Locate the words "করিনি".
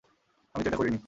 0.77-0.99